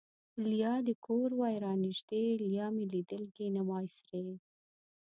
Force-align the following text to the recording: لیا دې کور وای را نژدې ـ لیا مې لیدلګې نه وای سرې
لیا 0.49 0.73
دې 0.85 0.93
کور 1.05 1.29
وای 1.39 1.55
را 1.63 1.73
نژدې 1.83 2.23
ـ 2.37 2.43
لیا 2.47 2.67
مې 2.73 2.83
لیدلګې 2.93 3.47
نه 3.55 3.61
وای 3.67 3.85
سرې 3.97 4.33